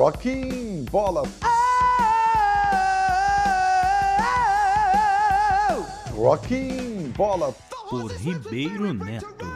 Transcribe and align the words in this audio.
Rocking 0.00 0.86
Bola. 0.86 1.22
Rocking 6.14 7.12
Bola. 7.12 7.52
Por 7.90 8.10
Ribeiro 8.24 8.94
Neto. 8.94 9.46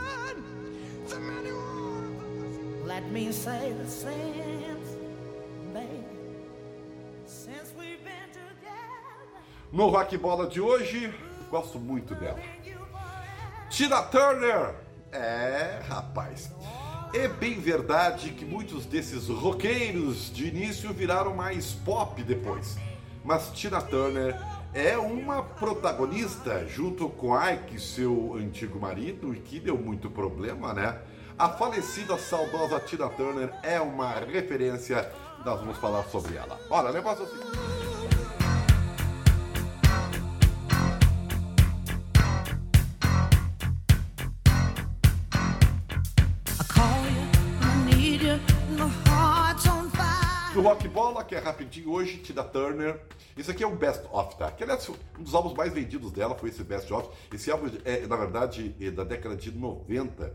Let 2.85 3.11
me 3.11 3.33
say 3.33 3.73
the 3.73 3.89
since, 3.89 4.99
baby, 5.73 6.05
since 7.25 7.73
we've 7.79 8.05
been 8.05 8.29
together. 8.31 9.73
No 9.73 9.89
Rock 9.91 10.15
Bola 10.19 10.47
de 10.51 10.61
hoje, 10.61 11.11
gosto 11.51 11.79
muito 11.79 12.15
dela. 12.17 12.39
Tina 13.71 14.03
Turner! 14.11 14.75
É, 15.11 15.81
rapaz. 15.89 16.51
É 17.13 17.29
bem 17.29 17.61
verdade 17.61 18.31
que 18.31 18.45
muitos 18.45 18.87
desses 18.87 19.29
roqueiros 19.29 20.33
de 20.33 20.49
início 20.49 20.93
viraram 20.93 21.35
mais 21.35 21.73
pop 21.73 22.23
depois. 22.23 22.77
Mas 23.25 23.51
Tina 23.51 23.81
Turner 23.81 24.37
é 24.73 24.97
uma 24.99 25.43
protagonista 25.43 26.67
junto 26.67 27.09
com 27.09 27.37
Ike, 27.37 27.81
seu 27.81 28.35
antigo 28.37 28.81
marido, 28.81 29.35
e 29.35 29.39
que 29.39 29.61
deu 29.61 29.79
muito 29.79 30.11
problema, 30.11 30.75
né? 30.75 30.99
A 31.39 31.49
falecida 31.49 32.19
saudosa 32.19 32.81
Tina 32.81 33.09
Turner 33.09 33.53
é 33.63 33.81
uma 33.81 34.11
referência, 34.13 35.11
nós 35.45 35.61
vamos 35.61 35.79
falar 35.79 36.05
sobre 36.05 36.37
ela. 36.37 36.59
Olha, 36.71 36.93
negócio 36.93 37.25
assim. 37.25 37.64
Fire. 50.55 50.63
No 50.63 50.63
Rock 50.63 50.89
Bola, 50.89 51.25
que 51.25 51.35
é 51.35 51.39
rapidinho 51.39 51.91
hoje, 51.91 52.19
Tina 52.19 52.45
Turner. 52.45 53.01
Isso 53.37 53.51
aqui 53.51 53.65
é 53.65 53.67
um 53.67 53.77
best 53.77 54.05
of, 54.13 54.37
tá? 54.37 54.51
Que 54.51 54.63
aliás, 54.63 54.89
um 54.89 55.23
dos 55.23 55.35
álbuns 55.35 55.55
mais 55.55 55.73
vendidos 55.73 56.13
dela 56.13 56.35
foi 56.35 56.51
esse 56.51 56.63
best 56.63 56.93
of. 56.93 57.09
Esse 57.33 57.51
álbum 57.51 57.69
é, 57.85 58.07
na 58.07 58.17
verdade, 58.17 58.75
é 58.81 58.91
da 58.91 59.05
década 59.05 59.37
de 59.37 59.51
90, 59.51 60.33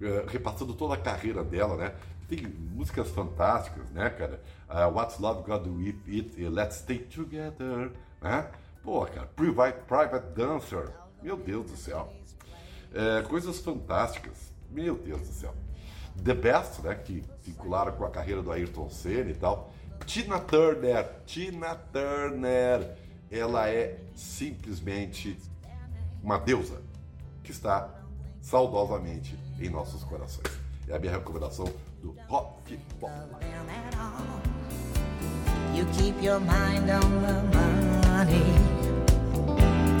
eh, 0.00 0.24
repassando 0.28 0.74
toda 0.74 0.94
a 0.94 0.96
carreira 0.96 1.42
dela, 1.42 1.76
né? 1.76 1.94
Tem 2.28 2.46
músicas 2.46 3.10
fantásticas, 3.10 3.90
né, 3.90 4.10
cara? 4.10 4.42
Ah, 4.68 4.86
What's 4.88 5.18
Love 5.18 5.42
Got 5.42 5.68
With 5.68 6.00
It, 6.06 6.40
e 6.40 6.48
Let's 6.48 6.76
Stay 6.76 6.98
Together, 6.98 7.92
né? 8.20 8.50
Pô, 8.82 9.04
cara, 9.06 9.26
Private, 9.34 9.80
Private 9.86 10.26
Dancer, 10.34 10.92
meu 11.22 11.36
Deus 11.36 11.70
do 11.70 11.76
céu. 11.76 12.12
É, 12.94 13.22
coisas 13.22 13.58
fantásticas, 13.58 14.52
meu 14.70 14.96
Deus 14.96 15.20
do 15.20 15.32
céu. 15.32 15.54
The 16.24 16.34
Best, 16.34 16.82
né, 16.82 16.94
que 16.94 17.24
vincularam 17.44 17.92
com 17.92 18.04
a 18.04 18.10
carreira 18.10 18.42
do 18.42 18.50
Ayrton 18.50 18.90
Senna 18.90 19.30
e 19.30 19.34
tal. 19.34 19.72
Tina 20.04 20.38
Turner, 20.38 21.08
Tina 21.24 21.74
Turner, 21.74 22.96
ela 23.30 23.68
é 23.68 23.98
simplesmente 24.14 25.38
uma 26.22 26.38
deusa 26.38 26.80
que 27.42 27.50
está 27.50 27.88
saudosamente 28.40 29.38
em 29.60 29.68
nossos 29.68 30.04
corações. 30.04 30.52
É 30.88 30.94
a 30.94 30.98
minha 30.98 31.12
recomendação 31.12 31.66
do 32.00 32.14
Rock 32.28 32.78
all. 33.02 34.40
You 35.74 35.84
keep 35.92 36.22
your 36.22 36.40
mind 36.40 36.88
on 36.88 37.22
the 37.22 37.42
money, 37.52 38.42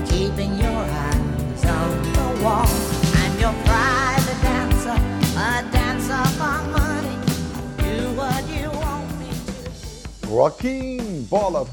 keeping 0.06 0.58
your 0.58 0.70
eyes 0.70 1.15
Rocking 10.36 11.24
Bola. 11.30 11.64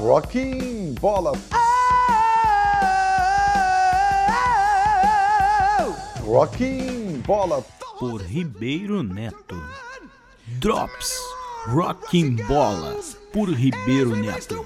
Rocking 0.00 0.94
Bola. 0.94 1.32
Rocking 6.24 7.22
Bola. 7.26 7.62
Por 8.00 8.22
Ribeiro 8.22 9.02
Neto. 9.02 9.56
Drops. 10.58 11.20
Rocking 11.66 12.36
Bola. 12.48 12.96
Por 13.34 13.50
Ribeiro 13.50 14.16
Neto. 14.16 14.64